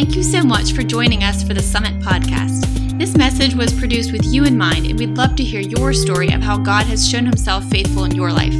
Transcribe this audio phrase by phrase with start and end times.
[0.00, 2.98] Thank you so much for joining us for the Summit podcast.
[2.98, 6.32] This message was produced with you in mind, and we'd love to hear your story
[6.32, 8.54] of how God has shown himself faithful in your life.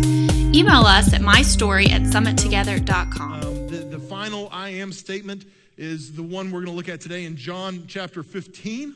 [0.55, 3.33] Email us at mystory at summittogether.com.
[3.33, 5.47] Um, the, the final I am statement
[5.79, 8.95] is the one we're going to look at today in John chapter 15.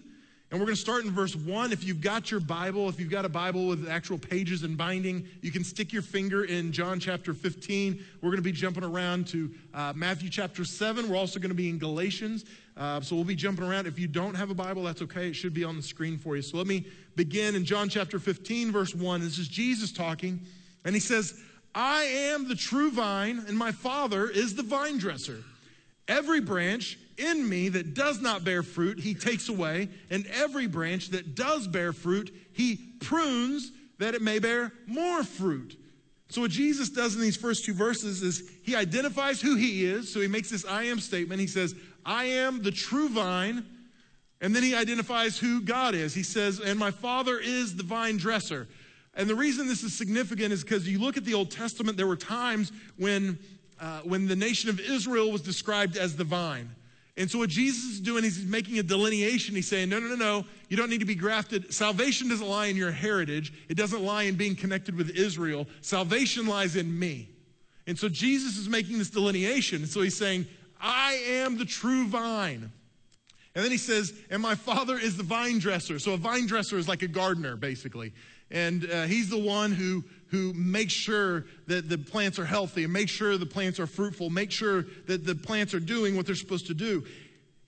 [0.54, 1.72] And we're going to start in verse 1.
[1.72, 5.26] If you've got your Bible, if you've got a Bible with actual pages and binding,
[5.40, 8.00] you can stick your finger in John chapter 15.
[8.22, 11.08] We're going to be jumping around to uh, Matthew chapter 7.
[11.08, 12.44] We're also going to be in Galatians.
[12.76, 13.88] Uh, so we'll be jumping around.
[13.88, 15.26] If you don't have a Bible, that's okay.
[15.26, 16.42] It should be on the screen for you.
[16.42, 16.86] So let me
[17.16, 19.22] begin in John chapter 15, verse 1.
[19.22, 20.40] This is Jesus talking.
[20.84, 21.42] And he says,
[21.74, 25.42] I am the true vine, and my Father is the vine dresser.
[26.06, 31.10] Every branch in me that does not bear fruit, he takes away, and every branch
[31.10, 35.78] that does bear fruit, he prunes that it may bear more fruit.
[36.28, 40.12] So, what Jesus does in these first two verses is he identifies who he is.
[40.12, 41.40] So, he makes this I am statement.
[41.40, 43.64] He says, I am the true vine.
[44.40, 46.12] And then he identifies who God is.
[46.12, 48.66] He says, And my Father is the vine dresser.
[49.14, 52.06] And the reason this is significant is because you look at the Old Testament, there
[52.06, 53.38] were times when,
[53.80, 56.68] uh, when the nation of Israel was described as the vine.
[57.16, 59.54] And so, what Jesus is doing is he's making a delineation.
[59.54, 61.72] He's saying, No, no, no, no, you don't need to be grafted.
[61.72, 65.66] Salvation doesn't lie in your heritage, it doesn't lie in being connected with Israel.
[65.80, 67.28] Salvation lies in me.
[67.86, 69.82] And so, Jesus is making this delineation.
[69.82, 70.46] And so, he's saying,
[70.80, 72.72] I am the true vine.
[73.54, 76.00] And then he says, And my father is the vine dresser.
[76.00, 78.12] So, a vine dresser is like a gardener, basically.
[78.50, 80.04] And uh, he's the one who,
[80.34, 84.30] who makes sure that the plants are healthy and make sure the plants are fruitful,
[84.30, 87.04] make sure that the plants are doing what they're supposed to do.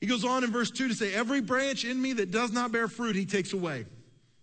[0.00, 2.72] He goes on in verse 2 to say, Every branch in me that does not
[2.72, 3.86] bear fruit, he takes away.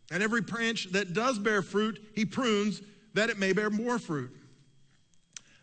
[0.09, 2.81] And every branch that does bear fruit, he prunes
[3.13, 4.31] that it may bear more fruit.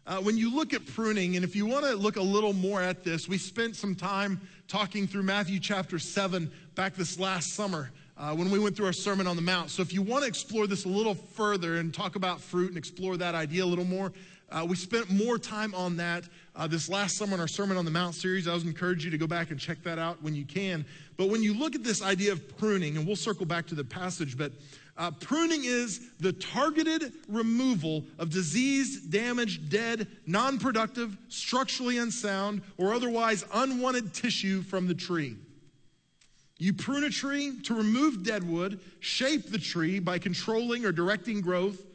[0.06, 2.82] Uh, when you look at pruning, and if you want to look a little more
[2.82, 7.90] at this, we spent some time talking through Matthew chapter 7 back this last summer
[8.20, 9.70] uh, when we went through our Sermon on the Mount.
[9.70, 12.76] So if you want to explore this a little further and talk about fruit and
[12.76, 14.12] explore that idea a little more,
[14.50, 16.24] uh, we spent more time on that
[16.54, 18.46] uh, this last summer in our Sermon on the Mount series.
[18.46, 20.84] I would encourage you to go back and check that out when you can.
[21.16, 23.84] But when you look at this idea of pruning, and we'll circle back to the
[23.84, 24.52] passage, but
[24.98, 32.92] uh, pruning is the targeted removal of diseased, damaged, dead, non productive, structurally unsound, or
[32.92, 35.36] otherwise unwanted tissue from the tree.
[36.60, 41.40] You prune a tree to remove dead wood, shape the tree by controlling or directing
[41.40, 41.86] growth.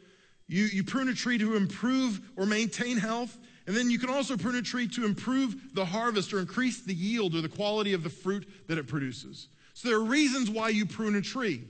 [0.48, 3.38] You, you prune a tree to improve or maintain health.
[3.68, 6.92] And then you can also prune a tree to improve the harvest or increase the
[6.92, 9.46] yield or the quality of the fruit that it produces.
[9.72, 11.62] So there are reasons why you prune a tree.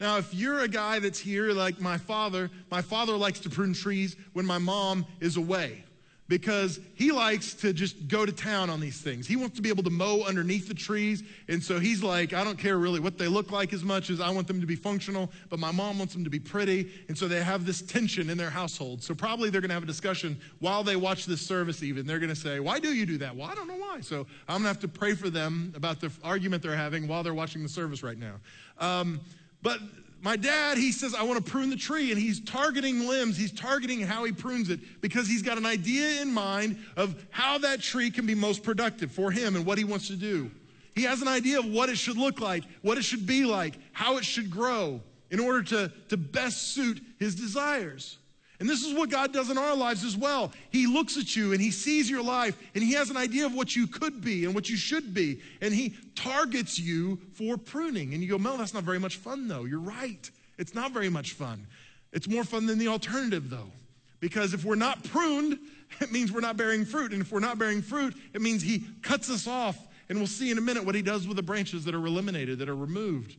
[0.00, 3.74] Now, if you're a guy that's here like my father, my father likes to prune
[3.74, 5.84] trees when my mom is away
[6.28, 9.26] because he likes to just go to town on these things.
[9.26, 11.22] He wants to be able to mow underneath the trees.
[11.48, 14.20] And so he's like, I don't care really what they look like as much as
[14.20, 16.90] I want them to be functional, but my mom wants them to be pretty.
[17.08, 19.02] And so they have this tension in their household.
[19.02, 22.06] So probably they're going to have a discussion while they watch this service, even.
[22.06, 23.34] They're going to say, Why do you do that?
[23.34, 24.00] Well, I don't know why.
[24.02, 27.22] So I'm going to have to pray for them about the argument they're having while
[27.22, 28.34] they're watching the service right now.
[28.78, 29.20] Um,
[29.62, 29.80] but
[30.20, 33.36] my dad, he says, I want to prune the tree, and he's targeting limbs.
[33.36, 37.58] He's targeting how he prunes it because he's got an idea in mind of how
[37.58, 40.50] that tree can be most productive for him and what he wants to do.
[40.94, 43.78] He has an idea of what it should look like, what it should be like,
[43.92, 48.18] how it should grow in order to, to best suit his desires.
[48.60, 50.52] And this is what God does in our lives as well.
[50.70, 53.54] He looks at you and He sees your life and He has an idea of
[53.54, 55.40] what you could be and what you should be.
[55.60, 58.14] And He targets you for pruning.
[58.14, 59.64] And you go, Mel, that's not very much fun, though.
[59.64, 60.28] You're right.
[60.58, 61.66] It's not very much fun.
[62.12, 63.70] It's more fun than the alternative, though.
[64.18, 65.58] Because if we're not pruned,
[66.00, 67.12] it means we're not bearing fruit.
[67.12, 69.78] And if we're not bearing fruit, it means He cuts us off.
[70.08, 72.58] And we'll see in a minute what He does with the branches that are eliminated,
[72.58, 73.36] that are removed.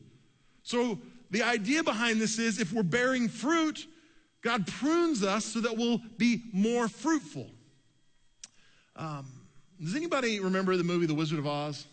[0.62, 0.98] So
[1.30, 3.86] the idea behind this is if we're bearing fruit,
[4.42, 7.50] God prunes us so that we'll be more fruitful.
[8.96, 9.26] Um,
[9.82, 11.86] does anybody remember the movie The Wizard of Oz?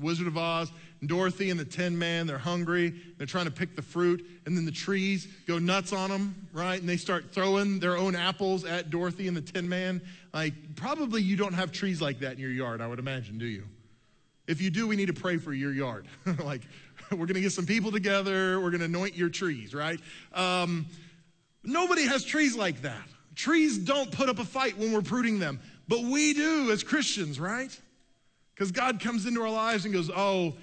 [0.00, 3.76] Wizard of Oz, and Dorothy and the Tin Man, they're hungry, they're trying to pick
[3.76, 6.80] the fruit, and then the trees go nuts on them, right?
[6.80, 10.02] And they start throwing their own apples at Dorothy and the Tin Man.
[10.32, 13.46] Like, probably you don't have trees like that in your yard, I would imagine, do
[13.46, 13.64] you?
[14.46, 16.06] If you do, we need to pray for your yard.
[16.44, 16.62] like,
[17.10, 20.00] we're going to get some people together, we're going to anoint your trees, right?
[20.32, 20.86] Um,
[21.62, 23.08] Nobody has trees like that.
[23.34, 27.38] Trees don't put up a fight when we're pruning them, but we do as Christians,
[27.38, 27.76] right?
[28.54, 30.54] Because God comes into our lives and goes, Oh,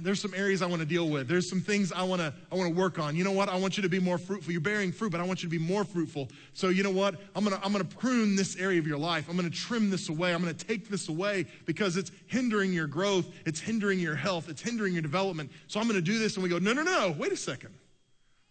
[0.00, 1.28] there's some areas I want to deal with.
[1.28, 3.16] There's some things I want to I want to work on.
[3.16, 3.48] You know what?
[3.48, 4.52] I want you to be more fruitful.
[4.52, 6.28] You're bearing fruit, but I want you to be more fruitful.
[6.52, 7.14] So you know what?
[7.34, 9.26] I'm gonna I'm gonna prune this area of your life.
[9.28, 10.34] I'm gonna trim this away.
[10.34, 13.26] I'm gonna take this away because it's hindering your growth.
[13.46, 14.48] It's hindering your health.
[14.48, 15.50] It's hindering your development.
[15.68, 16.36] So I'm gonna do this.
[16.36, 17.14] And we go, no, no, no.
[17.18, 17.74] Wait a second.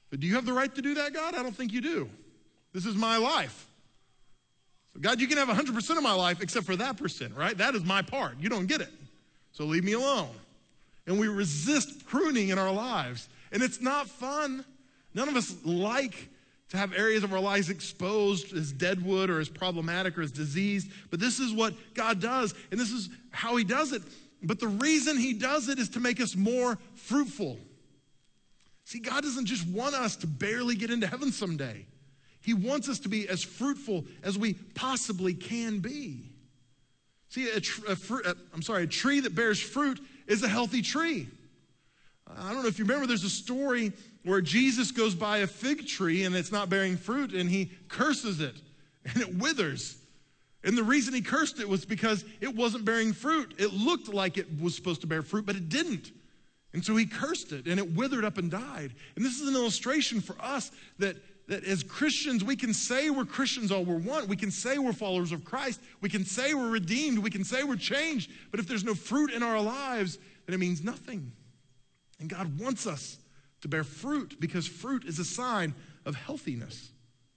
[0.10, 1.36] But do you have the right to do that, God?
[1.36, 2.10] I don't think you do.
[2.74, 3.68] This is my life.
[5.00, 7.57] God, you can have 100% of my life except for that percent, right?
[7.57, 8.40] That is my part.
[8.40, 8.92] You don't get it.
[9.52, 10.30] So leave me alone
[11.07, 13.30] and we resist pruning in our lives.
[13.52, 14.66] And it's not fun.
[15.13, 16.30] None of us like
[16.69, 20.90] to have areas of our lives exposed as deadwood or as problematic or as diseased.
[21.12, 24.01] But this is what God does, and this is how He does it.
[24.42, 27.60] But the reason He does it is to make us more fruitful.
[28.86, 31.86] See, God doesn't just want us to barely get into heaven someday.
[32.42, 36.30] He wants us to be as fruitful as we possibly can be.
[37.30, 40.48] See, a, tr- a fr- a, I'm sorry, a tree that bears fruit is a
[40.48, 41.28] healthy tree.
[42.28, 43.92] I don't know if you remember, there's a story
[44.24, 48.40] where Jesus goes by a fig tree and it's not bearing fruit and he curses
[48.40, 48.56] it
[49.06, 49.98] and it withers.
[50.64, 53.56] And the reason he cursed it was because it wasn't bearing fruit.
[53.58, 56.12] It looked like it was supposed to bear fruit, but it didn't.
[56.75, 58.94] And so he cursed it and it withered up and died.
[59.16, 61.16] And this is an illustration for us that
[61.48, 64.27] that as Christians, we can say we're Christians all we want.
[64.27, 65.80] We can say we're followers of Christ.
[66.01, 67.19] We can say we're redeemed.
[67.19, 68.31] We can say we're changed.
[68.50, 70.18] But if there's no fruit in our lives,
[70.48, 71.31] then it means nothing.
[72.19, 73.19] And God wants us
[73.62, 76.89] to bear fruit because fruit is a sign of healthiness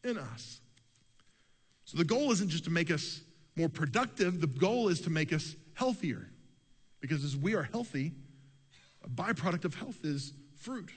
[0.02, 0.60] in us.
[1.84, 3.20] So the goal isn't just to make us
[3.56, 6.30] more productive, the goal is to make us healthier.
[7.00, 8.12] Because as we are healthy,
[9.08, 10.90] a byproduct of health is fruit.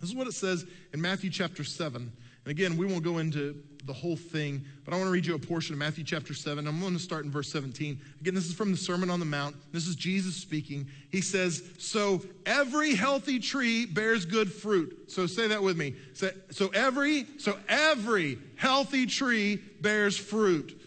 [0.00, 2.02] This is what it says in Matthew chapter 7.
[2.02, 5.34] And again, we won't go into the whole thing, but I want to read you
[5.34, 6.66] a portion of Matthew chapter 7.
[6.66, 8.00] I'm going to start in verse 17.
[8.20, 9.56] Again, this is from the Sermon on the Mount.
[9.72, 10.86] This is Jesus speaking.
[11.10, 15.04] He says, So every healthy tree bears good fruit.
[15.08, 15.94] So say that with me.
[16.14, 20.80] So, so every, so every healthy tree bears fruit.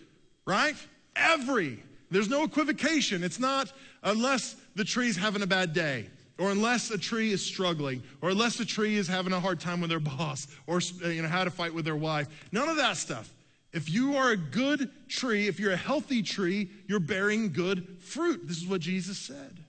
[0.46, 0.76] Right?
[1.16, 1.84] Every.
[2.12, 3.24] There's no equivocation.
[3.24, 3.72] It's not
[4.04, 6.08] unless the tree's having a bad day
[6.40, 9.82] or unless a tree is struggling, or unless a tree is having a hard time
[9.82, 12.28] with their boss, or you know how to fight with their wife.
[12.52, 13.32] None of that stuff.
[13.72, 18.48] If you are a good tree, if you're a healthy tree, you're bearing good fruit.
[18.48, 19.60] This is what Jesus said.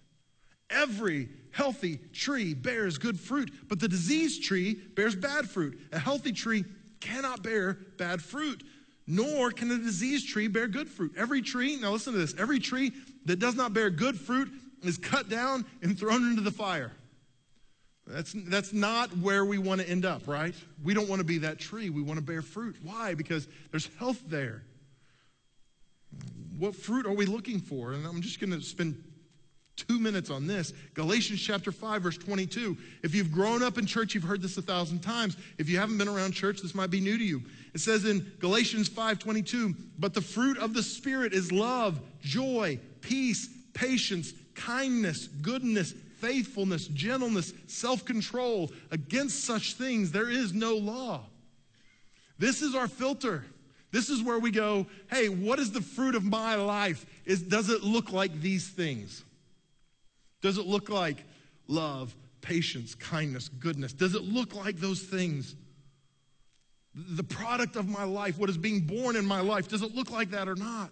[0.71, 5.79] Every healthy tree bears good fruit, but the diseased tree bears bad fruit.
[5.93, 6.65] A healthy tree
[7.01, 8.63] cannot bear bad fruit,
[9.07, 11.13] nor can a diseased tree bear good fruit.
[11.19, 12.93] Every tree, now listen to this, every tree
[13.27, 14.51] that does not bear good fruit
[14.83, 16.93] is cut down and thrown into the fire.
[18.07, 20.55] That's, that's not where we want to end up, right?
[20.83, 21.91] We don't want to be that tree.
[21.91, 22.77] We want to bear fruit.
[22.83, 23.15] Why?
[23.15, 24.65] Because there's health there.
[26.59, 27.93] What fruit are we looking for?
[27.93, 29.03] And I'm just going to spend
[29.77, 30.73] two minutes on this.
[30.95, 32.77] Galatians chapter 5, verse 22.
[33.03, 35.37] If you've grown up in church, you've heard this a thousand times.
[35.59, 37.43] If you haven't been around church, this might be new to you.
[37.75, 42.79] It says in Galatians 5, 22, but the fruit of the Spirit is love, joy,
[43.01, 44.33] peace, patience,
[44.67, 48.71] kindness, goodness, faithfulness, gentleness, self control.
[48.91, 51.23] Against such things, there is no law.
[52.39, 53.45] This is our filter.
[53.93, 57.05] This is where we go, hey, what is the fruit of my life?
[57.25, 59.25] Is, does it look like these things?
[60.43, 61.25] Does it look like
[61.67, 63.93] love, patience, kindness, goodness?
[63.93, 65.57] Does it look like those things?
[66.95, 70.11] The product of my life, what is being born in my life, does it look
[70.11, 70.91] like that or not?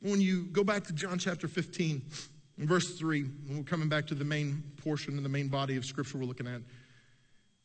[0.00, 2.02] When you go back to John chapter 15,
[2.58, 5.84] verse 3, and we're coming back to the main portion and the main body of
[5.84, 6.60] scripture we're looking at.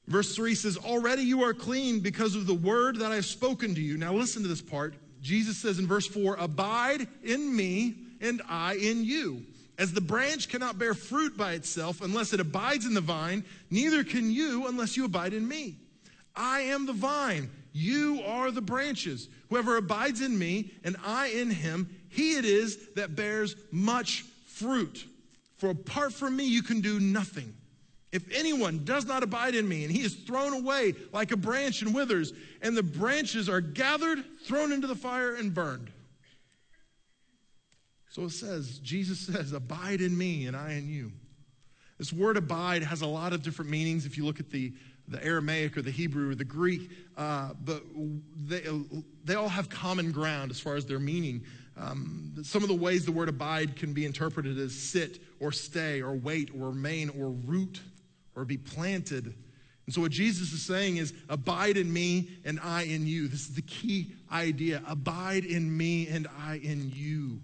[0.07, 3.75] Verse 3 says, Already you are clean because of the word that I have spoken
[3.75, 3.97] to you.
[3.97, 4.95] Now listen to this part.
[5.21, 9.43] Jesus says in verse 4, Abide in me and I in you.
[9.77, 14.03] As the branch cannot bear fruit by itself unless it abides in the vine, neither
[14.03, 15.77] can you unless you abide in me.
[16.35, 19.27] I am the vine, you are the branches.
[19.49, 25.05] Whoever abides in me and I in him, he it is that bears much fruit.
[25.57, 27.53] For apart from me, you can do nothing.
[28.11, 31.81] If anyone does not abide in me, and he is thrown away like a branch
[31.81, 35.89] and withers, and the branches are gathered, thrown into the fire, and burned.
[38.09, 41.11] So it says, Jesus says, Abide in me, and I in you.
[41.97, 44.73] This word abide has a lot of different meanings if you look at the,
[45.13, 47.83] the Aramaic or the Hebrew or the Greek, uh, but
[48.45, 48.63] they,
[49.23, 51.43] they all have common ground as far as their meaning.
[51.77, 56.01] Um, some of the ways the word abide can be interpreted as sit or stay
[56.01, 57.79] or wait or remain or root
[58.35, 59.33] or be planted.
[59.85, 63.27] And so, what Jesus is saying is, abide in me and I in you.
[63.27, 64.81] This is the key idea.
[64.87, 67.41] Abide in me and I in you.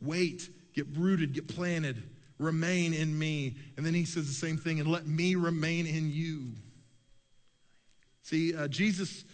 [0.00, 2.02] Wait, get rooted, get planted,
[2.38, 3.56] remain in me.
[3.76, 6.52] And then he says the same thing, and let me remain in you.
[8.22, 9.24] See, uh, Jesus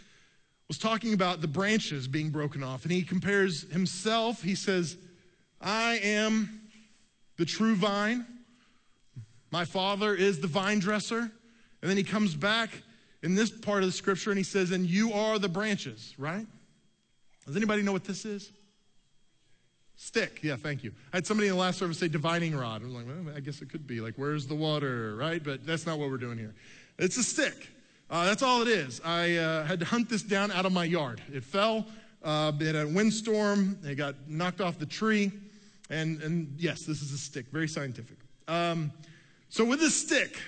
[0.68, 4.42] was talking about the branches being broken off, and he compares himself.
[4.42, 4.96] He says,
[5.60, 6.60] I am
[7.36, 8.26] the true vine.
[9.50, 11.30] My father is the vine dresser.
[11.82, 12.70] And then he comes back
[13.22, 16.46] in this part of the scripture and he says, And you are the branches, right?
[17.46, 18.52] Does anybody know what this is?
[20.02, 20.40] Stick.
[20.42, 20.92] Yeah, thank you.
[21.12, 22.80] I had somebody in the last service say divining rod.
[22.80, 25.44] I'm like, well, I guess it could be like, where's the water, right?
[25.44, 26.54] But that's not what we're doing here.
[26.98, 27.68] It's a stick.
[28.08, 29.02] Uh, that's all it is.
[29.04, 31.20] I uh, had to hunt this down out of my yard.
[31.30, 31.86] It fell
[32.24, 33.78] uh, in a windstorm.
[33.84, 35.32] It got knocked off the tree.
[35.90, 38.16] And, and yes, this is a stick, very scientific.
[38.48, 38.92] Um,
[39.50, 40.40] so with this stick,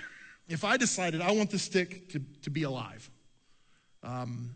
[0.49, 3.11] if I decided I want this stick to, to be alive,
[4.03, 4.55] um,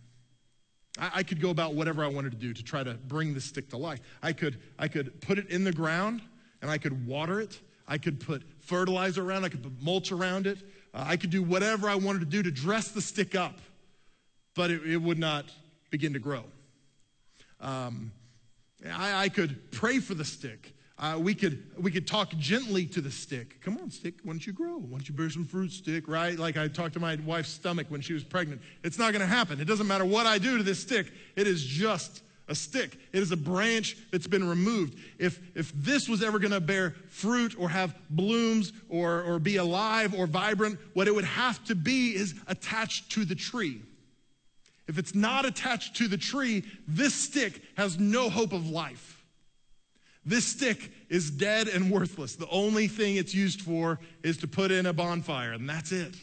[0.98, 3.40] I, I could go about whatever I wanted to do to try to bring the
[3.40, 4.00] stick to life.
[4.22, 6.22] I could, I could put it in the ground
[6.62, 7.60] and I could water it.
[7.88, 9.44] I could put fertilizer around.
[9.44, 10.58] I could put mulch around it.
[10.92, 13.58] Uh, I could do whatever I wanted to do to dress the stick up,
[14.54, 15.46] but it, it would not
[15.90, 16.44] begin to grow.
[17.60, 18.12] Um,
[18.84, 20.75] I, I, could pray for the stick.
[20.98, 23.60] Uh, we could we could talk gently to the stick.
[23.60, 24.14] Come on, stick.
[24.22, 24.78] Why don't you grow?
[24.78, 26.08] Why don't you bear some fruit, stick?
[26.08, 26.38] Right?
[26.38, 28.62] Like I talked to my wife's stomach when she was pregnant.
[28.82, 29.60] It's not going to happen.
[29.60, 31.12] It doesn't matter what I do to this stick.
[31.36, 32.98] It is just a stick.
[33.12, 34.98] It is a branch that's been removed.
[35.18, 39.56] If, if this was ever going to bear fruit or have blooms or, or be
[39.56, 43.82] alive or vibrant, what it would have to be is attached to the tree.
[44.86, 49.15] If it's not attached to the tree, this stick has no hope of life.
[50.26, 52.34] This stick is dead and worthless.
[52.34, 56.14] The only thing it's used for is to put in a bonfire, and that's it.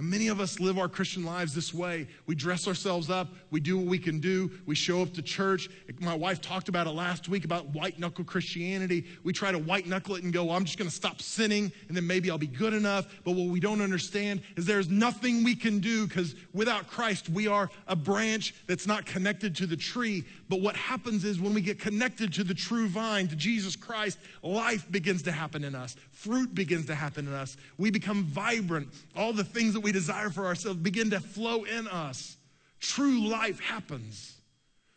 [0.00, 2.06] And many of us live our Christian lives this way.
[2.24, 5.68] We dress ourselves up, we do what we can do, we show up to church.
[6.00, 9.04] My wife talked about it last week about white knuckle Christianity.
[9.24, 11.70] We try to white knuckle it and go, well, I'm just going to stop sinning
[11.88, 13.14] and then maybe I'll be good enough.
[13.24, 17.46] But what we don't understand is there's nothing we can do because without Christ, we
[17.46, 20.24] are a branch that's not connected to the tree.
[20.48, 24.18] But what happens is when we get connected to the true vine, to Jesus Christ,
[24.42, 27.58] life begins to happen in us, fruit begins to happen in us.
[27.76, 28.88] We become vibrant.
[29.14, 32.36] All the things that we desire for ourselves begin to flow in us.
[32.80, 34.36] True life happens.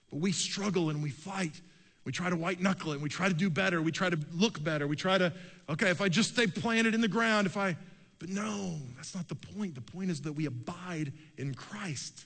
[0.10, 1.60] But we struggle and we fight.
[2.06, 3.82] We try to white knuckle it and we try to do better.
[3.82, 4.88] We try to look better.
[4.88, 5.34] We try to,
[5.70, 7.78] okay, if I just stay planted in the ground, if I,
[8.20, 9.76] but no, that's not the point.
[9.76, 12.26] The point is that we abide in Christ,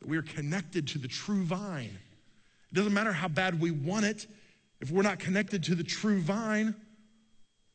[0.00, 1.98] that we are connected to the true vine.
[2.70, 4.26] It doesn't matter how bad we want it,
[4.80, 6.74] if we're not connected to the true vine,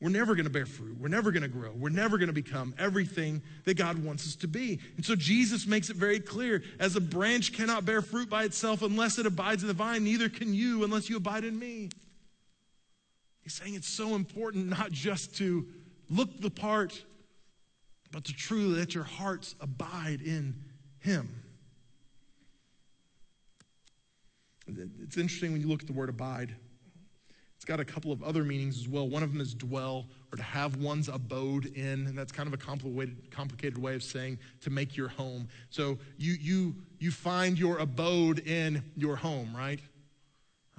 [0.01, 0.97] we're never going to bear fruit.
[0.97, 1.71] We're never going to grow.
[1.71, 4.79] We're never going to become everything that God wants us to be.
[4.95, 8.81] And so Jesus makes it very clear as a branch cannot bear fruit by itself
[8.81, 11.89] unless it abides in the vine, neither can you unless you abide in me.
[13.41, 15.67] He's saying it's so important not just to
[16.09, 17.03] look the part,
[18.11, 20.55] but to truly let your hearts abide in
[20.99, 21.43] Him.
[24.67, 26.55] It's interesting when you look at the word abide.
[27.69, 29.07] Got a couple of other meanings as well.
[29.07, 32.53] One of them is dwell or to have one's abode in, and that's kind of
[32.53, 35.47] a complicated, way of saying to make your home.
[35.69, 39.79] So you, you, you find your abode in your home, right?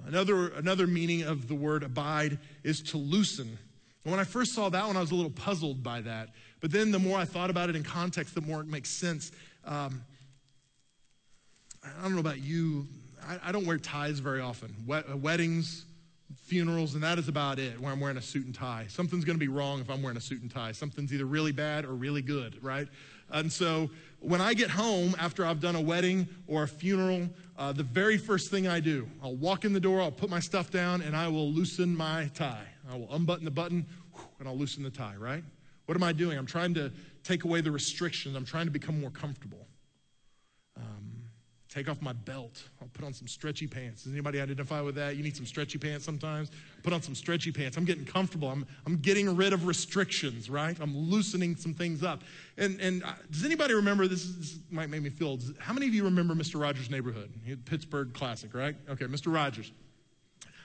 [0.05, 3.57] Another, another meaning of the word abide is to loosen.
[4.03, 6.31] And when I first saw that one, I was a little puzzled by that.
[6.59, 9.31] But then the more I thought about it in context, the more it makes sense.
[9.63, 10.03] Um,
[11.85, 12.85] I don't know about you.
[13.25, 14.75] I, I don't wear ties very often.
[14.85, 15.85] weddings,
[16.37, 18.85] funerals, and that is about it, where I'm wearing a suit and tie.
[18.89, 20.71] Something's going to be wrong if I'm wearing a suit and tie.
[20.71, 22.87] Something's either really bad or really good, right?
[23.31, 27.71] And so when I get home after I've done a wedding or a funeral, uh,
[27.71, 30.69] the very first thing I do, I'll walk in the door, I'll put my stuff
[30.69, 32.67] down, and I will loosen my tie.
[32.89, 33.85] I will unbutton the button,
[34.39, 35.43] and I'll loosen the tie, right?
[35.85, 36.37] What am I doing?
[36.37, 36.91] I'm trying to
[37.23, 38.35] take away the restrictions.
[38.35, 39.60] I'm trying to become more comfortable.
[41.71, 42.63] Take off my belt.
[42.81, 44.03] I'll put on some stretchy pants.
[44.03, 45.15] Does anybody identify with that?
[45.15, 46.51] You need some stretchy pants sometimes?
[46.83, 47.77] Put on some stretchy pants.
[47.77, 48.49] I'm getting comfortable.
[48.49, 50.77] I'm, I'm getting rid of restrictions, right?
[50.81, 52.23] I'm loosening some things up.
[52.57, 55.39] And, and uh, does anybody remember, this, is, this might make me feel.
[55.59, 56.59] How many of you remember Mr.
[56.59, 57.31] Rogers' Neighborhood?
[57.63, 58.75] Pittsburgh classic, right?
[58.89, 59.33] Okay, Mr.
[59.33, 59.71] Rogers.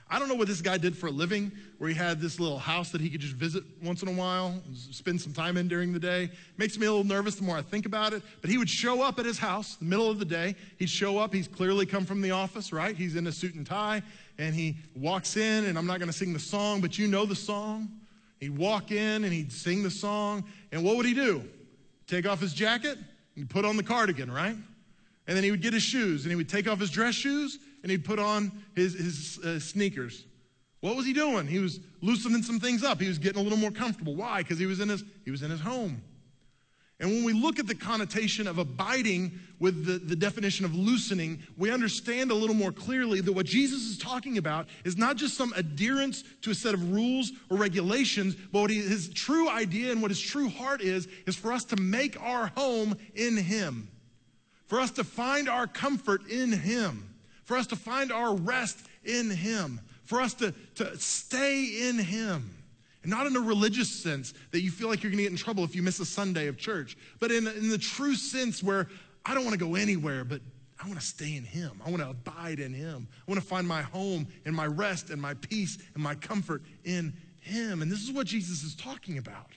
[0.08, 2.60] I don't know what this guy did for a living, where he had this little
[2.60, 5.92] house that he could just visit once in a while, spend some time in during
[5.92, 6.30] the day.
[6.58, 8.22] Makes me a little nervous the more I think about it.
[8.40, 10.54] But he would show up at his house, the middle of the day.
[10.78, 11.34] He'd show up.
[11.34, 12.96] He's clearly come from the office, right?
[12.96, 14.00] He's in a suit and tie,
[14.38, 17.26] and he walks in, and I'm not going to sing the song, but you know
[17.26, 17.88] the song.
[18.38, 21.42] He'd walk in and he'd sing the song, and what would he do?
[22.06, 22.96] Take off his jacket
[23.34, 24.54] and put on the cardigan, right?
[25.26, 27.58] And then he would get his shoes, and he would take off his dress shoes
[27.86, 30.24] and he'd put on his, his uh, sneakers.
[30.80, 31.46] What was he doing?
[31.46, 33.00] He was loosening some things up.
[33.00, 34.16] He was getting a little more comfortable.
[34.16, 34.38] Why?
[34.38, 36.02] Because he was in his he was in his home.
[36.98, 41.40] And when we look at the connotation of abiding with the, the definition of loosening,
[41.56, 45.36] we understand a little more clearly that what Jesus is talking about is not just
[45.36, 49.92] some adherence to a set of rules or regulations, but what he, his true idea
[49.92, 53.86] and what his true heart is, is for us to make our home in him,
[54.66, 57.12] for us to find our comfort in him,
[57.46, 62.52] for us to find our rest in him, for us to, to stay in him.
[63.02, 65.38] And not in a religious sense that you feel like you're going to get in
[65.38, 68.88] trouble if you miss a Sunday of church, but in, in the true sense where
[69.24, 70.40] I don't want to go anywhere, but
[70.82, 71.80] I want to stay in Him.
[71.84, 73.08] I want to abide in Him.
[73.26, 76.62] I want to find my home and my rest and my peace and my comfort
[76.84, 77.80] in Him.
[77.80, 79.52] And this is what Jesus is talking about.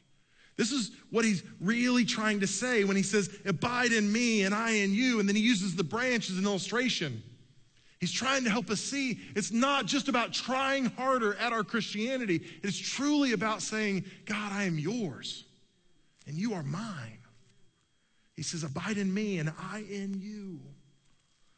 [0.56, 4.54] This is what he's really trying to say when he says, Abide in me and
[4.54, 5.22] I in you.
[5.22, 7.24] And then he uses the branch as an illustration.
[8.00, 12.42] He's trying to help us see it's not just about trying harder at our Christianity.
[12.64, 15.44] It's truly about saying, God, I am yours
[16.26, 17.18] and you are mine.
[18.36, 20.62] He says, Abide in me and I in you.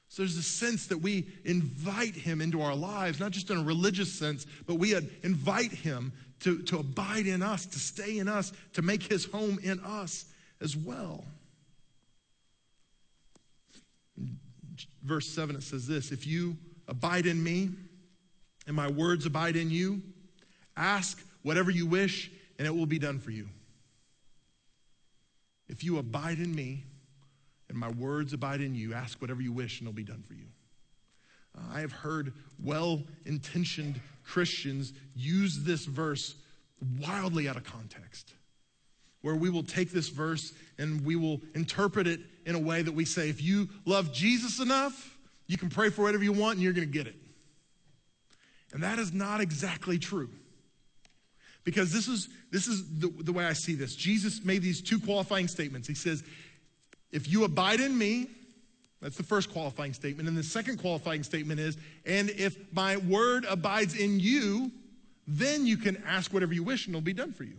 [0.07, 3.63] So there's a sense that we invite him into our lives, not just in a
[3.63, 8.51] religious sense, but we invite him to, to abide in us, to stay in us,
[8.73, 10.25] to make his home in us
[10.59, 11.23] as well.
[15.03, 17.69] Verse 7, it says this If you abide in me
[18.67, 20.01] and my words abide in you,
[20.75, 23.47] ask whatever you wish and it will be done for you.
[25.67, 26.83] If you abide in me
[27.69, 30.33] and my words abide in you, ask whatever you wish and it'll be done for
[30.33, 30.47] you.
[31.57, 36.35] Uh, I have heard well intentioned Christians use this verse
[36.99, 38.33] wildly out of context
[39.21, 42.91] where we will take this verse and we will interpret it in a way that
[42.91, 45.17] we say, if you love Jesus enough,
[45.47, 47.15] you can pray for whatever you want and you're going to get it.
[48.73, 50.29] And that is not exactly true.
[51.63, 53.95] Because this is, this is the, the way I see this.
[53.95, 55.87] Jesus made these two qualifying statements.
[55.87, 56.23] He says,
[57.11, 58.27] If you abide in me,
[59.01, 60.27] that's the first qualifying statement.
[60.27, 64.71] And the second qualifying statement is, And if my word abides in you,
[65.27, 67.57] then you can ask whatever you wish and it'll be done for you.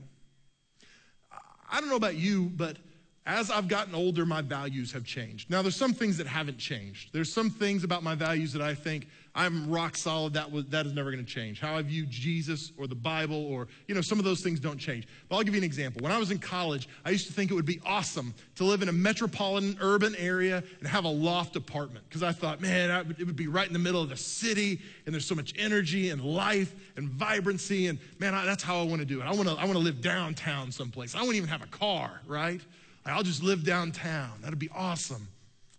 [1.71, 2.77] I don't know about you, but
[3.25, 5.49] as I've gotten older, my values have changed.
[5.49, 7.11] Now, there's some things that haven't changed.
[7.13, 10.35] There's some things about my values that I think I'm rock solid.
[10.35, 11.61] That was that is never going to change.
[11.61, 14.77] How I view Jesus or the Bible or you know some of those things don't
[14.77, 15.07] change.
[15.29, 16.03] But I'll give you an example.
[16.03, 18.83] When I was in college, I used to think it would be awesome to live
[18.83, 23.25] in a metropolitan urban area and have a loft apartment because I thought, man, it
[23.25, 26.23] would be right in the middle of the city and there's so much energy and
[26.23, 29.25] life and vibrancy and man, I, that's how I want to do it.
[29.25, 31.15] I want to I want to live downtown someplace.
[31.15, 32.61] I wouldn't even have a car, right?
[33.05, 34.31] I'll just live downtown.
[34.43, 35.29] That'd be awesome.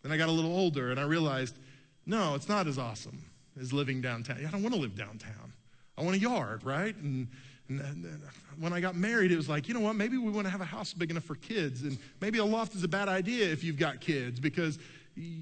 [0.01, 1.55] Then I got a little older and I realized,
[2.05, 3.21] no, it's not as awesome
[3.59, 4.37] as living downtown.
[4.45, 5.53] I don't want to live downtown.
[5.97, 6.95] I want a yard, right?
[6.97, 7.27] And,
[7.69, 8.21] and, and,
[8.59, 9.95] when I got married, it was like, you know what?
[9.95, 11.83] Maybe we want to have a house big enough for kids.
[11.83, 14.77] And maybe a loft is a bad idea if you've got kids because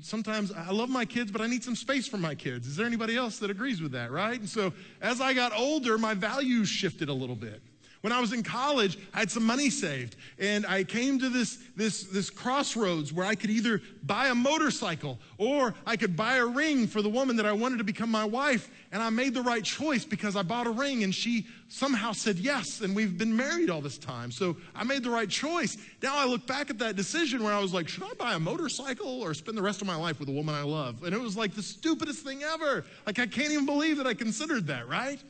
[0.01, 2.67] sometimes I love my kids, but I need some space for my kids.
[2.67, 4.39] Is there anybody else that agrees with that, right?
[4.39, 7.61] And so as I got older, my values shifted a little bit.
[8.01, 11.59] When I was in college, I had some money saved, and I came to this,
[11.75, 16.45] this, this crossroads where I could either buy a motorcycle or I could buy a
[16.45, 18.69] ring for the woman that I wanted to become my wife.
[18.91, 22.39] And I made the right choice because I bought a ring and she somehow said
[22.39, 24.31] yes, and we've been married all this time.
[24.31, 25.77] So I made the right choice.
[26.01, 28.39] Now I look back at that decision where I was like, should I buy a
[28.39, 31.03] motorcycle or spend the rest of my life with a woman I love?
[31.03, 32.83] And it was like the stupidest thing ever.
[33.05, 35.21] Like, I can't even believe that I considered that, right?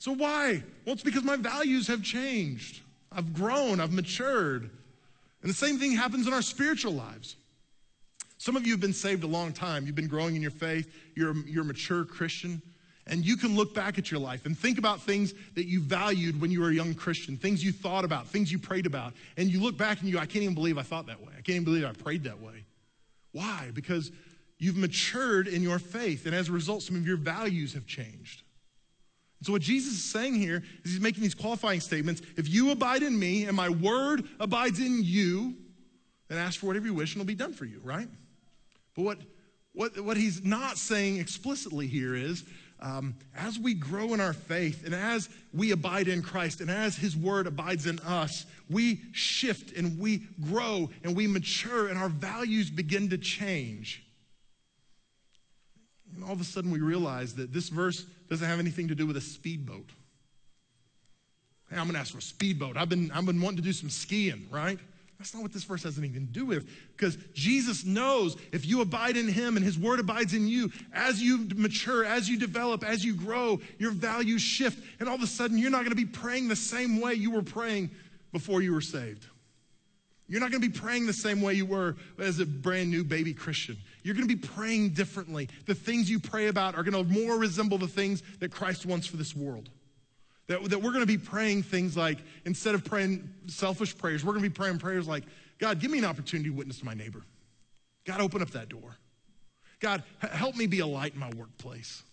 [0.00, 0.62] So why?
[0.84, 2.80] Well, it's because my values have changed.
[3.12, 4.70] I've grown, I've matured.
[5.42, 7.36] And the same thing happens in our spiritual lives.
[8.38, 9.84] Some of you have been saved a long time.
[9.84, 10.90] You've been growing in your faith.
[11.14, 12.62] You're you're a mature Christian.
[13.08, 16.40] And you can look back at your life and think about things that you valued
[16.40, 19.12] when you were a young Christian, things you thought about, things you prayed about.
[19.36, 21.32] And you look back and you, I can't even believe I thought that way.
[21.32, 22.64] I can't even believe I prayed that way.
[23.32, 23.70] Why?
[23.74, 24.10] Because
[24.58, 26.24] you've matured in your faith.
[26.24, 28.44] And as a result, some of your values have changed.
[29.42, 32.20] So, what Jesus is saying here is he's making these qualifying statements.
[32.36, 35.56] If you abide in me and my word abides in you,
[36.28, 38.08] then ask for whatever you wish and it'll be done for you, right?
[38.94, 39.18] But what,
[39.72, 42.44] what, what he's not saying explicitly here is
[42.80, 46.96] um, as we grow in our faith and as we abide in Christ and as
[46.96, 52.08] his word abides in us, we shift and we grow and we mature and our
[52.08, 54.04] values begin to change.
[56.20, 59.06] And all of a sudden we realize that this verse doesn't have anything to do
[59.06, 59.88] with a speedboat.
[61.70, 62.76] Hey, I'm going to ask for a speedboat.
[62.76, 64.78] I've been, I've been wanting to do some skiing, right?
[65.18, 66.68] That's not what this verse has anything to do with.
[66.94, 71.22] Because Jesus knows if you abide in him and his word abides in you, as
[71.22, 74.78] you mature, as you develop, as you grow, your values shift.
[75.00, 77.30] And all of a sudden, you're not going to be praying the same way you
[77.30, 77.88] were praying
[78.30, 79.24] before you were saved.
[80.30, 83.02] You're not going to be praying the same way you were as a brand new
[83.02, 83.76] baby Christian.
[84.04, 85.48] You're going to be praying differently.
[85.66, 89.08] The things you pray about are going to more resemble the things that Christ wants
[89.08, 89.70] for this world.
[90.46, 94.30] That, that we're going to be praying things like, instead of praying selfish prayers, we're
[94.32, 95.24] going to be praying prayers like,
[95.58, 97.22] God, give me an opportunity to witness to my neighbor.
[98.04, 98.96] God, open up that door.
[99.80, 102.04] God, help me be a light in my workplace.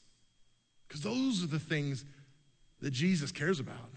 [0.88, 2.03] Because those are the things
[2.82, 3.91] that Jesus cares about.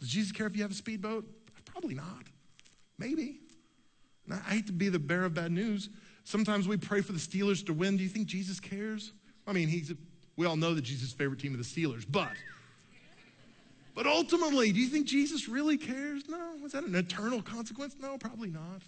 [0.00, 1.24] Does Jesus care if you have a speedboat?
[1.64, 2.24] Probably not.
[2.98, 3.40] Maybe.
[4.30, 5.90] I hate to be the bearer of bad news.
[6.24, 7.96] Sometimes we pray for the Steelers to win.
[7.96, 9.12] Do you think Jesus cares?
[9.46, 9.92] I mean, he's
[10.36, 12.32] we all know that Jesus' favorite team is the Steelers, but
[13.94, 16.28] but ultimately, do you think Jesus really cares?
[16.28, 16.54] No.
[16.64, 17.94] Is that an eternal consequence?
[18.00, 18.82] No, probably not.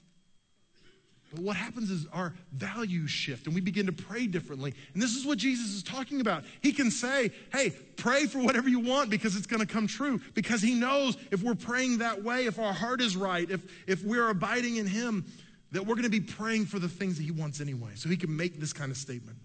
[1.33, 4.75] But what happens is our values shift and we begin to pray differently.
[4.95, 6.45] And this is what Jesus is talking about.
[6.62, 10.21] He can say, hey, pray for whatever you want because it's going to come true.
[10.35, 14.05] Because he knows if we're praying that way, if our heart is right, if, if
[14.05, 15.25] we're abiding in him,
[15.73, 17.91] that we're going to be praying for the things that he wants anyway.
[17.97, 19.37] So he can make this kind of statement.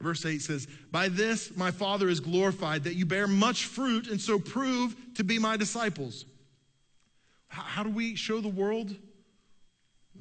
[0.00, 4.20] Verse 8 says, By this my Father is glorified, that you bear much fruit and
[4.20, 6.24] so prove to be my disciples.
[7.48, 8.94] How, do we show the world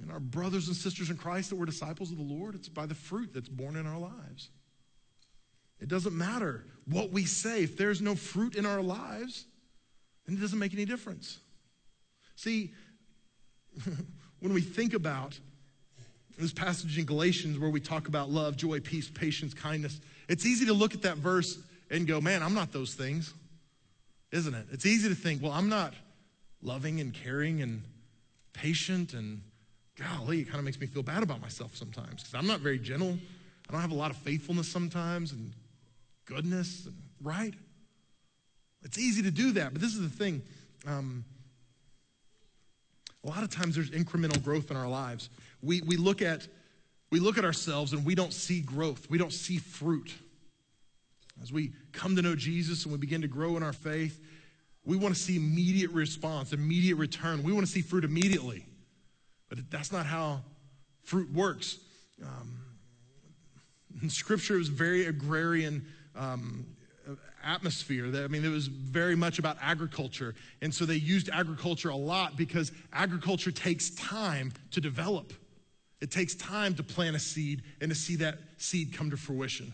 [0.08, 2.56] and our brothers and sisters in Christ that we're disciples of the Lord?
[2.56, 4.50] It's by the fruit that's born in our lives.
[5.82, 7.64] It doesn't matter what we say.
[7.64, 9.46] If there's no fruit in our lives,
[10.26, 11.40] then it doesn't make any difference.
[12.38, 12.72] See,
[14.40, 15.38] when we think about
[16.38, 20.66] this passage in Galatians where we talk about love, joy, peace, patience, kindness, it's easy
[20.68, 21.60] to look at that verse
[21.92, 23.34] and go, man, I'm not those things,
[24.32, 24.68] isn't it?
[24.72, 25.94] It's easy to think, well, I'm not
[26.62, 27.84] loving and caring and
[28.54, 29.42] patient and
[29.98, 32.80] golly, it kind of makes me feel bad about myself sometimes because I'm not very
[32.80, 33.18] gentle.
[33.68, 35.52] I don't have a lot of faithfulness sometimes and
[36.26, 37.54] goodness, and, right?
[38.84, 40.42] It's easy to do that, but this is the thing.
[40.86, 41.26] Um,
[43.24, 45.30] a lot of times there's incremental growth in our lives.
[45.62, 46.48] We, we, look at,
[47.12, 50.14] we look at ourselves and we don't see growth, we don't see fruit.
[51.42, 54.24] As we come to know Jesus and we begin to grow in our faith,
[54.86, 57.44] we want to see immediate response, immediate return.
[57.44, 58.66] We want to see fruit immediately.
[59.50, 60.42] But that's not how
[61.04, 61.78] fruit works.
[62.22, 62.60] Um,
[64.10, 66.66] scripture is very agrarian um,
[67.44, 68.06] atmosphere.
[68.24, 70.36] I mean, it was very much about agriculture.
[70.62, 75.34] And so they used agriculture a lot because agriculture takes time to develop.
[76.02, 79.74] It takes time to plant a seed and to see that seed come to fruition.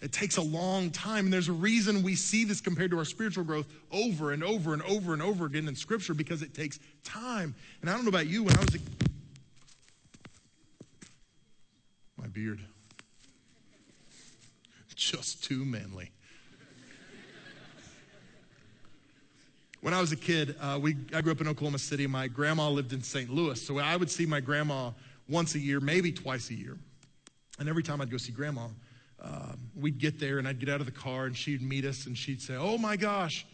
[0.00, 1.26] It takes a long time.
[1.26, 4.72] And there's a reason we see this compared to our spiritual growth over and over
[4.72, 7.54] and over and over again in Scripture because it takes time.
[7.80, 8.78] And I don't know about you, when I was a.
[12.16, 12.60] My beard.
[14.94, 16.10] Just too manly.
[19.80, 22.06] When I was a kid, uh, we, I grew up in Oklahoma City.
[22.06, 23.30] My grandma lived in St.
[23.30, 23.60] Louis.
[23.60, 24.90] So I would see my grandma
[25.26, 26.76] once a year, maybe twice a year.
[27.58, 28.66] And every time I'd go see grandma,
[29.22, 32.06] uh, we'd get there and I'd get out of the car and she'd meet us
[32.06, 33.46] and she'd say, Oh my gosh,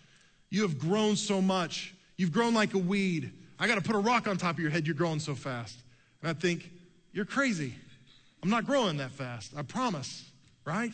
[0.51, 1.95] you have grown so much.
[2.17, 3.33] You've grown like a weed.
[3.59, 4.87] I got to put a rock on top of your head.
[4.87, 5.79] You're growing so fast.
[6.21, 6.71] And I'd think,
[7.13, 7.75] You're crazy.
[8.43, 9.53] I'm not growing that fast.
[9.57, 10.31] I promise,
[10.65, 10.93] right?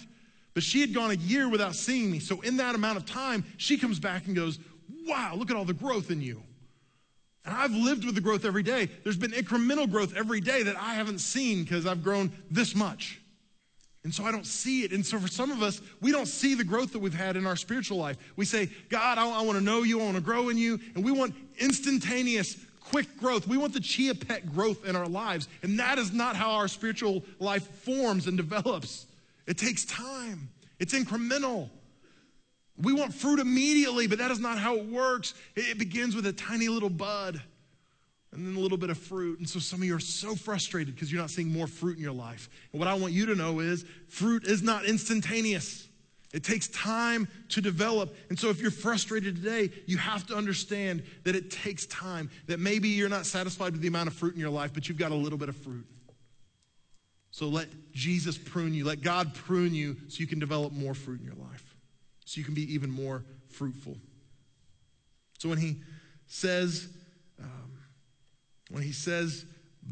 [0.55, 2.19] But she had gone a year without seeing me.
[2.19, 4.59] So in that amount of time, she comes back and goes,
[5.07, 6.43] wow, look at all the growth in you.
[7.45, 8.89] And I've lived with the growth every day.
[9.03, 13.21] There's been incremental growth every day that I haven't seen because I've grown this much.
[14.05, 14.93] And so I don't see it.
[14.93, 17.47] And so for some of us, we don't see the growth that we've had in
[17.47, 18.17] our spiritual life.
[18.35, 20.81] We say, God, I, I want to know you, I want to grow in you.
[20.95, 23.47] And we want instantaneous, quick growth.
[23.47, 25.49] We want the chia pet growth in our lives.
[25.63, 29.07] And that is not how our spiritual life forms and develops.
[29.47, 31.71] It takes time, it's incremental.
[32.79, 35.35] We want fruit immediately, but that is not how it works.
[35.55, 37.41] It begins with a tiny little bud
[38.33, 39.39] and then a little bit of fruit.
[39.39, 42.03] And so some of you are so frustrated because you're not seeing more fruit in
[42.03, 42.49] your life.
[42.73, 45.89] And what I want you to know is fruit is not instantaneous.
[46.33, 48.15] It takes time to develop.
[48.31, 52.31] And so if you're frustrated today, you have to understand that it takes time.
[52.47, 54.99] That maybe you're not satisfied with the amount of fruit in your life, but you've
[54.99, 55.87] got a little bit of fruit.
[57.31, 58.85] So let Jesus prune you.
[58.85, 61.73] Let God prune you so you can develop more fruit in your life
[62.33, 63.95] so you can be even more fruitful.
[65.39, 65.83] So when he
[66.27, 66.89] says,
[68.73, 69.47] when he says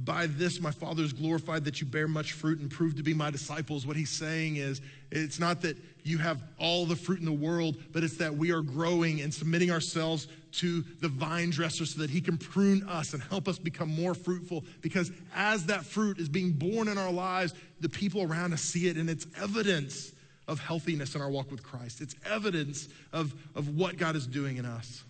[0.05, 3.12] by this my Father is glorified that you bear much fruit and prove to be
[3.12, 3.87] my disciples.
[3.87, 7.77] What he's saying is, it's not that you have all the fruit in the world,
[7.93, 12.11] but it's that we are growing and submitting ourselves to the vine dresser so that
[12.11, 14.64] he can prune us and help us become more fruitful.
[14.81, 18.88] Because as that fruit is being born in our lives, the people around us see
[18.88, 20.12] it, and it's evidence
[20.49, 22.01] of healthiness in our walk with Christ.
[22.01, 25.05] It's evidence of, of what God is doing in us.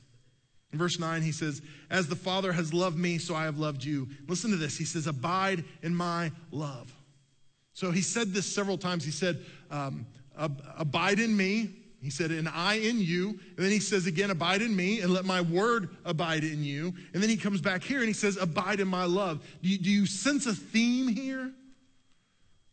[0.72, 3.82] In verse 9, he says, As the Father has loved me, so I have loved
[3.82, 4.08] you.
[4.28, 4.76] Listen to this.
[4.76, 6.94] He says, Abide in my love.
[7.72, 9.04] So he said this several times.
[9.04, 10.06] He said, um,
[10.36, 11.70] Abide in me.
[12.00, 13.30] He said, And I in you.
[13.30, 16.94] And then he says again, Abide in me, and let my word abide in you.
[17.12, 19.44] And then he comes back here and he says, Abide in my love.
[19.62, 21.52] Do you, do you sense a theme here?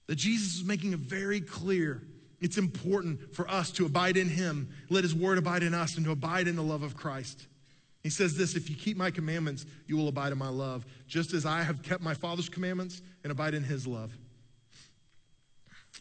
[0.06, 2.04] That Jesus is making it very clear.
[2.40, 6.06] It's important for us to abide in him, let his word abide in us, and
[6.06, 7.48] to abide in the love of Christ.
[8.08, 11.34] He says this If you keep my commandments, you will abide in my love, just
[11.34, 14.18] as I have kept my Father's commandments and abide in his love.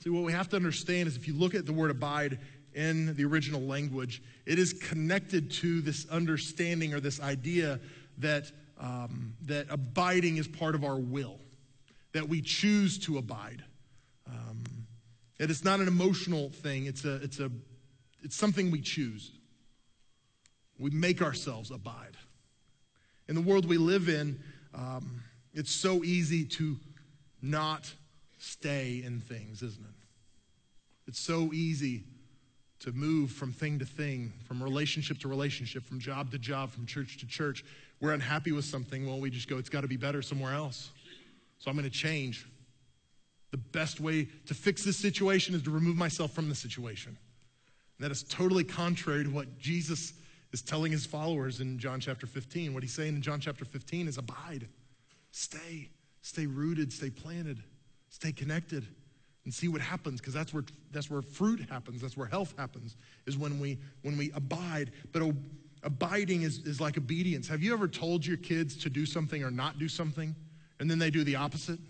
[0.00, 2.38] See, what we have to understand is if you look at the word abide
[2.74, 7.80] in the original language, it is connected to this understanding or this idea
[8.18, 11.40] that, um, that abiding is part of our will,
[12.12, 13.64] that we choose to abide.
[14.28, 14.62] Um,
[15.38, 17.50] that it's not an emotional thing, it's, a, it's, a,
[18.22, 19.32] it's something we choose.
[20.78, 22.16] We make ourselves abide.
[23.28, 24.38] In the world we live in,
[24.74, 25.22] um,
[25.54, 26.76] it's so easy to
[27.42, 27.92] not
[28.38, 29.94] stay in things, isn't it?
[31.08, 32.04] It's so easy
[32.80, 36.86] to move from thing to thing, from relationship to relationship, from job to job, from
[36.86, 37.64] church to church.
[38.00, 40.90] We're unhappy with something, well, we just go, it's got to be better somewhere else.
[41.58, 42.46] So I'm going to change.
[43.50, 47.16] The best way to fix this situation is to remove myself from the situation.
[47.98, 50.12] And that is totally contrary to what Jesus
[50.56, 52.72] is telling his followers in John chapter 15.
[52.72, 54.66] What he's saying in John chapter 15 is abide,
[55.30, 55.90] stay,
[56.22, 57.62] stay rooted, stay planted,
[58.08, 58.86] stay connected,
[59.44, 62.96] and see what happens, because that's where that's where fruit happens, that's where health happens,
[63.26, 64.92] is when we when we abide.
[65.12, 65.30] But
[65.82, 67.46] abiding is, is like obedience.
[67.48, 70.34] Have you ever told your kids to do something or not do something,
[70.80, 71.80] and then they do the opposite?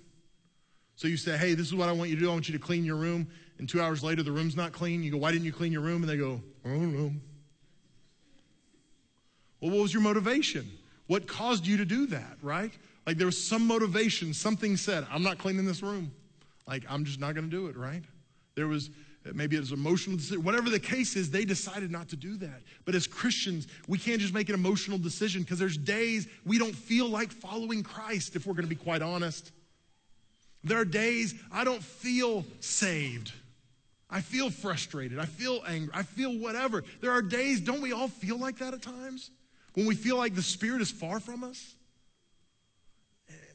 [0.96, 2.31] So you say, hey, this is what I want you to do.
[2.31, 3.29] I want you to clean your room.
[3.59, 5.05] And two hours later, the room's not clean.
[5.05, 6.02] You go, why didn't you clean your room?
[6.02, 7.12] And they go, I don't know.
[9.61, 10.71] Well, what was your motivation?
[11.07, 12.73] What caused you to do that, right?
[13.07, 16.11] Like there was some motivation, something said, I'm not cleaning this room.
[16.66, 18.03] Like I'm just not going to do it, right?
[18.55, 18.90] There was
[19.35, 20.42] maybe it was emotional decision.
[20.45, 22.62] Whatever the case is, they decided not to do that.
[22.85, 26.75] But as Christians, we can't just make an emotional decision because there's days we don't
[26.75, 29.53] feel like following Christ, if we're going to be quite honest.
[30.64, 33.33] There are days I don't feel saved.
[34.09, 35.19] I feel frustrated.
[35.19, 35.90] I feel angry.
[35.95, 36.85] I feel whatever.
[37.01, 39.31] There are days, don't we all feel like that at times?
[39.76, 41.74] When we feel like the Spirit is far from us.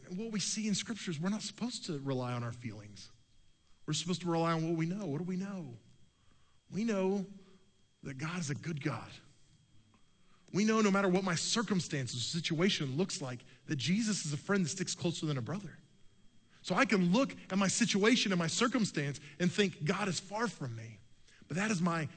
[0.08, 3.10] And what we see in Scripture is we're not supposed to rely on our feelings.
[3.88, 5.08] We're supposed to rely on what we know.
[5.08, 5.66] What do we know?
[6.72, 7.26] We know
[8.04, 9.10] that God is a good God.
[10.54, 14.64] We know no matter what my circumstances situation looks like, that Jesus is a friend
[14.64, 15.76] that sticks closer than a brother.
[16.62, 20.48] So I can look at my situation and my circumstance and think God is far
[20.48, 21.00] from me.
[21.48, 22.08] But that is my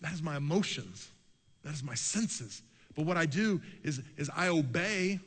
[0.00, 1.10] that is my emotions.
[1.62, 2.62] That is my senses.
[3.00, 5.20] But what I do is, is I obey,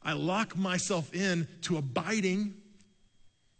[0.00, 2.54] I lock myself in to abiding.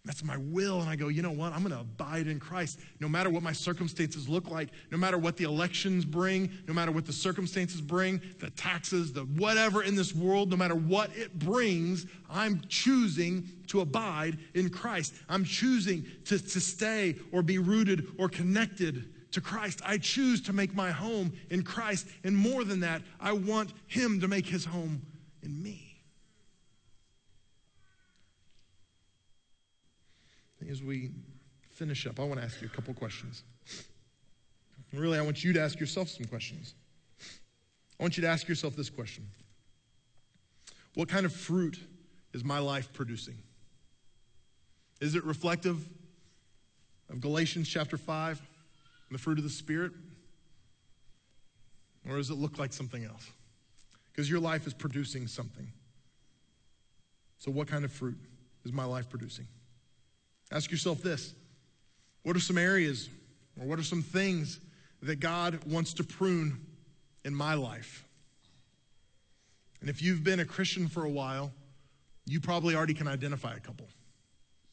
[0.05, 0.81] That's my will.
[0.81, 1.53] And I go, you know what?
[1.53, 2.79] I'm going to abide in Christ.
[3.01, 6.93] No matter what my circumstances look like, no matter what the elections bring, no matter
[6.93, 11.37] what the circumstances bring, the taxes, the whatever in this world, no matter what it
[11.37, 15.13] brings, I'm choosing to abide in Christ.
[15.29, 19.83] I'm choosing to, to stay or be rooted or connected to Christ.
[19.85, 22.07] I choose to make my home in Christ.
[22.25, 25.03] And more than that, I want Him to make His home
[25.43, 26.03] in me.
[30.71, 31.11] As we
[31.71, 33.45] finish up, I want to ask you a couple questions.
[34.95, 36.75] Really, I want you to ask yourself some questions.
[38.01, 39.29] I want you to ask yourself this question
[40.95, 41.79] What kind of fruit
[42.33, 43.37] is my life producing?
[45.03, 45.87] Is it reflective
[47.11, 48.41] of Galatians chapter 5?
[49.11, 49.93] The fruit of the Spirit?
[52.09, 53.31] Or does it look like something else?
[54.13, 55.71] Because your life is producing something.
[57.39, 58.17] So, what kind of fruit
[58.65, 59.47] is my life producing?
[60.53, 61.35] Ask yourself this
[62.23, 63.09] What are some areas
[63.61, 64.61] or what are some things
[65.03, 66.65] that God wants to prune
[67.25, 68.05] in my life?
[69.81, 71.53] And if you've been a Christian for a while,
[72.25, 73.89] you probably already can identify a couple.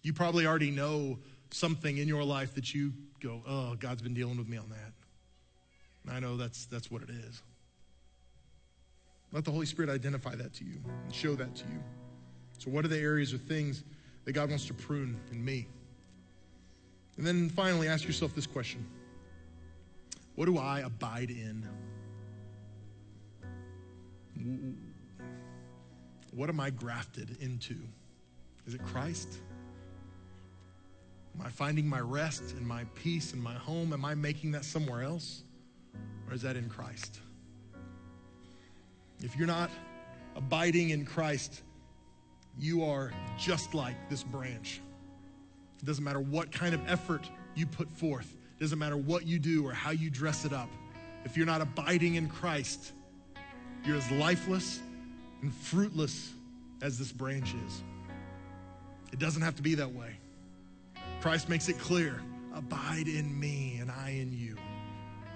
[0.01, 1.19] You probably already know
[1.51, 4.91] something in your life that you go, oh, God's been dealing with me on that.
[6.03, 7.41] And I know that's, that's what it is.
[9.31, 11.79] Let the Holy Spirit identify that to you and show that to you
[12.59, 13.83] So, what are the areas or things
[14.25, 15.67] that God wants to prune in me?
[17.17, 18.85] And then finally, ask yourself this question
[20.35, 21.67] What do I abide in?
[26.31, 27.77] What am I grafted into?
[28.67, 29.29] Is it Christ?
[31.35, 33.93] Am I finding my rest and my peace and my home?
[33.93, 35.43] Am I making that somewhere else?
[36.27, 37.19] Or is that in Christ?
[39.21, 39.71] If you're not
[40.35, 41.61] abiding in Christ,
[42.59, 44.81] you are just like this branch.
[45.79, 49.37] It doesn't matter what kind of effort you put forth, it doesn't matter what you
[49.39, 50.69] do or how you dress it up.
[51.25, 52.91] If you're not abiding in Christ,
[53.85, 54.81] you're as lifeless
[55.41, 56.31] and fruitless
[56.81, 57.83] as this branch is.
[59.11, 60.12] It doesn't have to be that way.
[61.23, 62.19] Christ makes it clear
[62.53, 64.57] abide in me and I in you.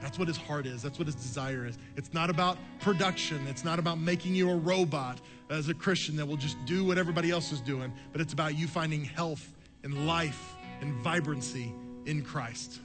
[0.01, 0.81] That's what his heart is.
[0.81, 1.77] That's what his desire is.
[1.95, 3.47] It's not about production.
[3.47, 6.97] It's not about making you a robot as a Christian that will just do what
[6.97, 11.73] everybody else is doing, but it's about you finding health and life and vibrancy
[12.05, 12.81] in Christ.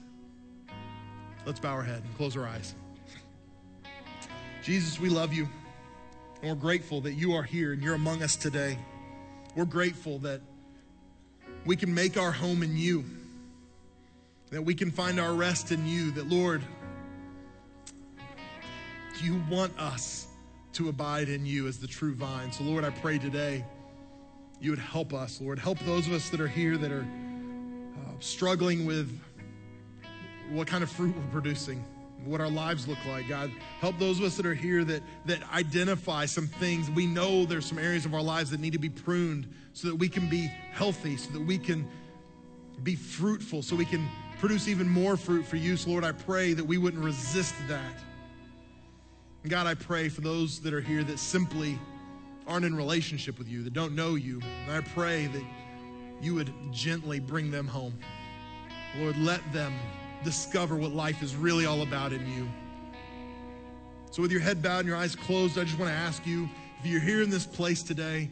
[1.44, 2.76] Let's bow our head and close our eyes.
[4.62, 5.48] Jesus, we love you.
[6.40, 8.78] And we're grateful that you are here and you're among us today.
[9.56, 10.40] We're grateful that
[11.64, 13.04] we can make our home in you,
[14.50, 16.62] that we can find our rest in you, that, Lord,
[19.20, 20.26] you want us
[20.72, 22.50] to abide in you as the true vine.
[22.50, 23.64] So, Lord, I pray today
[24.60, 25.58] you would help us, Lord.
[25.58, 29.20] Help those of us that are here that are uh, struggling with
[30.50, 31.84] what kind of fruit we're producing,
[32.24, 33.28] what our lives look like.
[33.28, 36.90] God, help those of us that are here that, that identify some things.
[36.90, 39.96] We know there's some areas of our lives that need to be pruned so that
[39.96, 41.88] we can be healthy, so that we can
[42.82, 44.08] be fruitful, so we can
[44.38, 45.76] produce even more fruit for you.
[45.76, 47.98] So, Lord, I pray that we wouldn't resist that.
[49.42, 51.78] And God, I pray for those that are here that simply
[52.46, 54.40] aren't in relationship with you, that don't know you.
[54.66, 55.44] And I pray that
[56.20, 57.98] you would gently bring them home.
[58.98, 59.72] Lord, let them
[60.24, 62.48] discover what life is really all about in you.
[64.10, 66.48] So, with your head bowed and your eyes closed, I just want to ask you
[66.80, 68.28] if you're here in this place today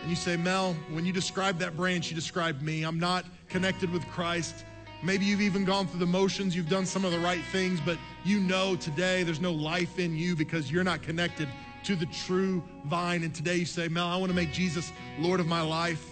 [0.00, 2.82] and you say, Mel, when you describe that branch, you described me.
[2.82, 4.64] I'm not connected with Christ.
[5.02, 7.98] Maybe you've even gone through the motions, you've done some of the right things, but
[8.24, 11.48] you know today there's no life in you because you're not connected
[11.84, 13.24] to the true vine.
[13.24, 16.10] And today you say, Mel, I want to make Jesus Lord of my life.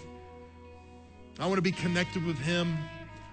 [1.39, 2.77] I want to be connected with Him.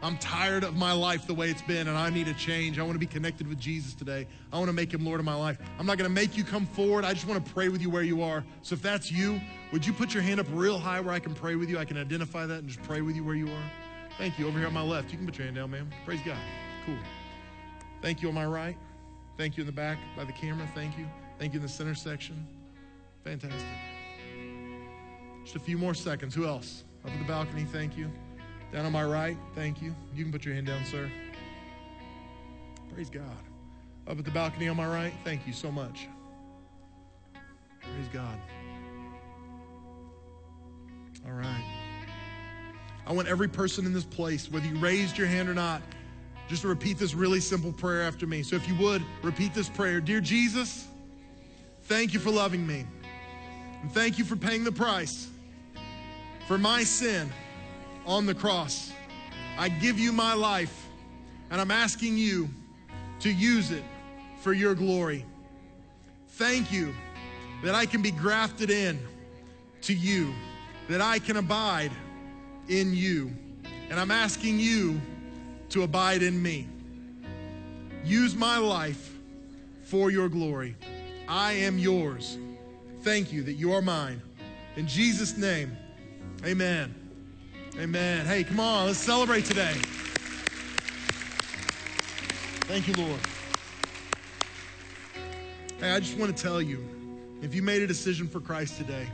[0.00, 2.78] I'm tired of my life the way it's been, and I need a change.
[2.78, 4.28] I want to be connected with Jesus today.
[4.52, 5.58] I want to make Him Lord of my life.
[5.78, 7.04] I'm not going to make you come forward.
[7.04, 8.44] I just want to pray with you where you are.
[8.62, 9.40] So if that's you,
[9.72, 11.78] would you put your hand up real high where I can pray with you?
[11.78, 13.70] I can identify that and just pray with you where you are.
[14.18, 14.46] Thank you.
[14.46, 15.10] Over here on my left.
[15.10, 15.90] You can put your hand down, ma'am.
[16.04, 16.38] Praise God.
[16.86, 16.96] Cool.
[18.00, 18.76] Thank you on my right.
[19.36, 20.68] Thank you in the back by the camera.
[20.74, 21.06] Thank you.
[21.40, 22.46] Thank you in the center section.
[23.24, 23.66] Fantastic.
[25.44, 26.34] Just a few more seconds.
[26.34, 26.84] Who else?
[27.04, 27.64] Up at the balcony.
[27.64, 28.10] Thank you.
[28.72, 29.36] Down on my right.
[29.54, 29.94] Thank you.
[30.14, 31.10] You can put your hand down, sir.
[32.92, 33.24] Praise God.
[34.06, 35.12] Up at the balcony on my right.
[35.24, 36.08] Thank you so much.
[37.80, 38.38] Praise God.
[41.26, 41.64] All right.
[43.06, 45.80] I want every person in this place, whether you raised your hand or not,
[46.48, 48.42] just to repeat this really simple prayer after me.
[48.42, 50.86] So if you would, repeat this prayer Dear Jesus,
[51.84, 52.86] thank you for loving me.
[53.82, 55.28] And thank you for paying the price
[56.46, 57.32] for my sin
[58.08, 58.90] on the cross.
[59.58, 60.88] I give you my life,
[61.50, 62.48] and I'm asking you
[63.20, 63.84] to use it
[64.40, 65.24] for your glory.
[66.30, 66.94] Thank you
[67.62, 68.98] that I can be grafted in
[69.82, 70.32] to you,
[70.88, 71.92] that I can abide
[72.68, 73.30] in you.
[73.90, 75.00] And I'm asking you
[75.70, 76.66] to abide in me.
[78.04, 79.12] Use my life
[79.82, 80.76] for your glory.
[81.28, 82.38] I am yours.
[83.02, 84.22] Thank you that you are mine.
[84.76, 85.76] In Jesus' name,
[86.44, 86.97] amen.
[87.78, 88.26] Amen.
[88.26, 89.72] Hey, come on, let's celebrate today.
[92.66, 93.20] Thank you, Lord.
[95.78, 96.84] Hey, I just want to tell you
[97.40, 99.06] if you made a decision for Christ today,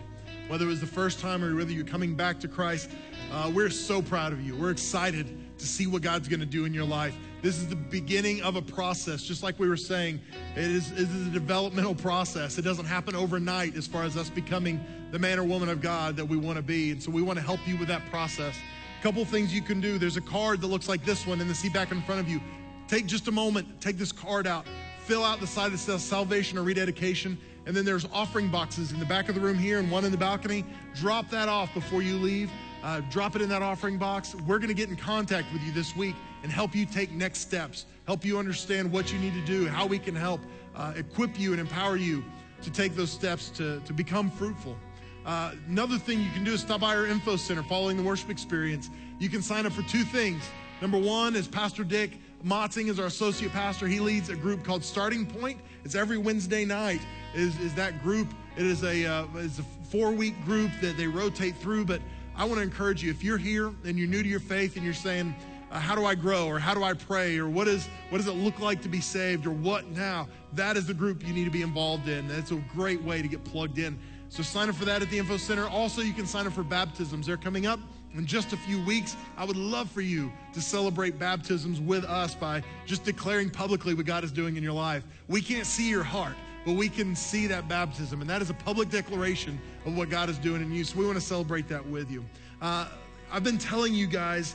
[0.49, 2.89] whether it was the first time or whether you're coming back to Christ,
[3.31, 4.57] uh, we're so proud of you.
[4.57, 7.15] We're excited to see what God's going to do in your life.
[7.45, 10.19] This is the beginning of a process, just like we were saying.
[10.57, 12.57] It is, it is a developmental process.
[12.57, 16.17] It doesn't happen overnight as far as us becoming the man or woman of God
[16.17, 16.93] that we want to be.
[16.93, 18.57] And so we want to help you with that process.
[18.99, 19.99] A couple things you can do.
[19.99, 22.31] There's a card that looks like this one in the seat back in front of
[22.31, 22.41] you.
[22.89, 24.65] Take just a moment, take this card out,
[25.05, 27.37] fill out the side that says salvation or rededication.
[27.67, 30.13] And then there's offering boxes in the back of the room here and one in
[30.13, 30.65] the balcony.
[30.95, 32.51] Drop that off before you leave.
[32.83, 34.35] Uh, drop it in that offering box.
[34.35, 36.15] We're going to get in contact with you this week
[36.45, 39.87] and help you take next steps, help you understand what you need to do, how
[39.87, 40.41] we can help
[40.77, 42.23] uh, equip you and empower you
[42.63, 44.77] to take those steps to, to become fruitful.
[45.25, 48.29] Uh, another thing you can do is stop by our info center following the worship
[48.29, 48.91] experience.
[49.19, 50.43] You can sign up for two things.
[50.83, 53.87] Number one is Pastor Dick Motzing is our associate pastor.
[53.87, 55.59] He leads a group called Starting Point.
[55.83, 57.01] It's every Wednesday night.
[57.35, 58.29] Is is that group?
[58.59, 61.87] It is a uh, it's a four week group that they rotate through.
[61.87, 62.03] But
[62.37, 64.85] I want to encourage you if you're here and you're new to your faith and
[64.85, 65.35] you're saying,
[65.75, 68.29] uh, "How do I grow?" or "How do I pray?" or "What is what does
[68.29, 71.45] it look like to be saved?" or "What now?" That is the group you need
[71.45, 72.29] to be involved in.
[72.29, 73.99] That's a great way to get plugged in.
[74.29, 75.69] So sign up for that at the info center.
[75.69, 77.27] Also, you can sign up for baptisms.
[77.27, 77.79] They're coming up
[78.15, 79.17] in just a few weeks.
[79.37, 84.07] I would love for you to celebrate baptisms with us by just declaring publicly what
[84.07, 85.05] God is doing in your life.
[85.29, 88.55] We can't see your heart, but we can see that baptism, and that is a
[88.55, 90.85] public declaration of what God is doing in you.
[90.85, 92.25] So we want to celebrate that with you.
[92.63, 92.87] Uh,
[93.33, 94.55] I've been telling you guys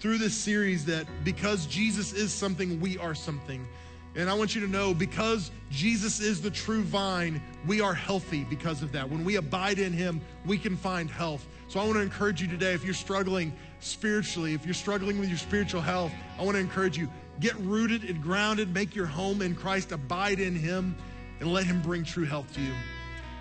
[0.00, 3.66] through this series that because Jesus is something, we are something.
[4.16, 8.44] And I want you to know because Jesus is the true vine, we are healthy
[8.44, 9.08] because of that.
[9.08, 11.46] When we abide in him, we can find health.
[11.68, 15.28] So I want to encourage you today if you're struggling spiritually, if you're struggling with
[15.28, 19.42] your spiritual health, I want to encourage you get rooted and grounded, make your home
[19.42, 20.96] in Christ, abide in him,
[21.38, 22.72] and let him bring true health to you.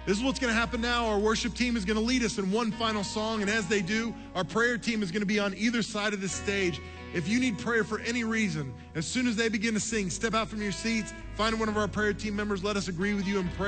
[0.10, 1.06] This is what's going to happen now.
[1.06, 3.44] Our worship team is going to lead us in one final song.
[3.44, 6.22] And as they do, our prayer team is going to be on either side of
[6.22, 6.82] the stage.
[7.14, 10.34] If you need prayer for any reason, as soon as they begin to sing, step
[10.34, 13.28] out from your seats, find one of our prayer team members, let us agree with
[13.28, 13.68] you in prayer.